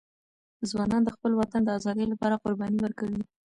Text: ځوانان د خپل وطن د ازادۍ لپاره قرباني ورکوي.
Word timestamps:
ځوانان 0.69 1.01
د 1.05 1.09
خپل 1.15 1.31
وطن 1.35 1.61
د 1.63 1.69
ازادۍ 1.77 2.05
لپاره 2.09 2.39
قرباني 2.43 2.79
ورکوي. 2.81 3.21